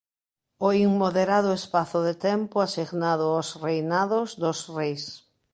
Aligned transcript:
O 0.67 0.69
inmoderado 0.87 1.49
espazo 1.59 1.99
de 2.07 2.13
tempo 2.27 2.55
asignado 2.65 3.25
ós 3.39 3.49
reinados 3.65 4.29
dos 4.41 4.59
reis. 4.77 5.03